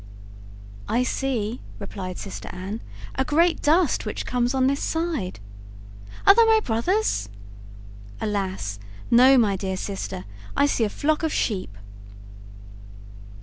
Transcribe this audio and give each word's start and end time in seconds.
"I 0.89 1.03
see," 1.03 1.61
replied 1.77 2.17
sister 2.17 2.49
Anne, 2.51 2.81
"a 3.13 3.23
great 3.23 3.61
dust, 3.61 4.03
which 4.03 4.25
comes 4.25 4.55
on 4.55 4.65
this 4.65 4.81
side." 4.81 5.39
"Are 6.25 6.33
they 6.33 6.43
my 6.43 6.59
brothers?" 6.59 7.29
"Alas! 8.19 8.79
no, 9.11 9.37
my 9.37 9.55
dear 9.55 9.77
sister, 9.77 10.25
I 10.57 10.65
see 10.65 10.85
a 10.85 10.89
flock 10.89 11.21
of 11.21 11.31
sheep." 11.31 11.77